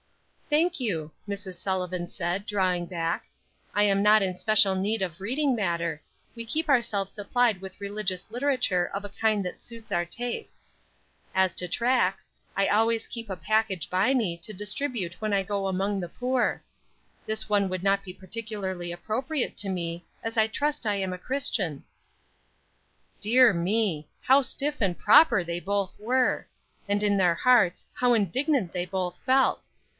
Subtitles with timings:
[0.49, 1.53] "Thank you," Mrs.
[1.53, 3.27] Sullivan said, drawing back,
[3.73, 6.01] "I am not in special need of reading matter;
[6.35, 10.73] we keep ourselves supplied with religious literature of a kind that suits our tastes.
[11.35, 15.67] As to tracts, I always keep a package by me to distribute when I go
[15.67, 16.63] among the poor.
[17.27, 21.17] This one would not be particularly appropriate to me, as I trust I am a
[21.19, 21.83] Christian."
[23.21, 24.07] Dear me!
[24.23, 26.47] how stiff and proper they both were!
[26.89, 29.67] And in their hearts how indignant they both felt.